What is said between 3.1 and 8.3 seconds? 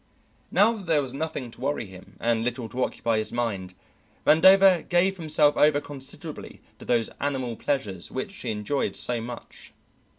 his mind, Vandover gave himself over considerably to those animal pleasures